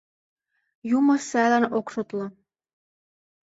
Юмо 0.97 1.15
сайлан 1.29 1.65
ок 1.77 1.87
шотло. 1.93 2.25